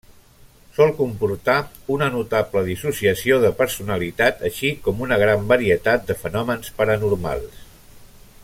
Sol 0.77 0.93
comportar 1.01 1.57
una 1.95 2.07
notable 2.15 2.63
dissociació 2.71 3.39
de 3.45 3.53
personalitat, 3.61 4.43
així 4.51 4.75
com 4.87 5.05
una 5.09 5.23
gran 5.25 5.49
varietat 5.55 6.09
de 6.09 6.17
fenòmens 6.25 6.75
paranormals. 6.81 7.63